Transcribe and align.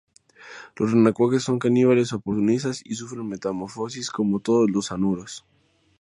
Los 0.77 0.93
renacuajos 0.93 1.43
son 1.43 1.59
caníbales 1.59 2.11
oportunistas 2.11 2.81
y 2.83 2.95
sufren 2.95 3.29
metamorfosis 3.29 4.09
como 4.09 4.39
todos 4.39 4.67
los 4.71 4.91
anuros. 4.91 5.45